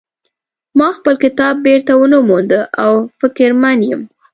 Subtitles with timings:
[0.77, 4.01] ما خپل کتاب بیرته ونه مونده او فکرمن یم